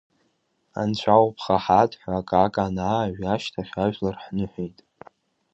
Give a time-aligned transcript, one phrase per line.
[0.81, 4.77] Анцәа улԥха ҳаҭ ҳәа акака анаажә ашьҭахь, ажәлар ҳныҳәеит.